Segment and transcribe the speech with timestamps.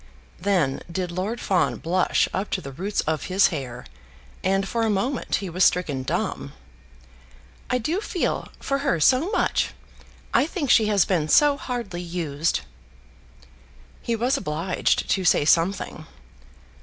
[0.39, 3.85] Then did Lord Fawn blush up to the roots of his hair,
[4.43, 6.53] and for a moment he was stricken dumb.
[7.69, 9.75] "I do feel for her so much!
[10.33, 12.61] I think she has been so hardly used!"
[14.01, 16.07] He was obliged to say something.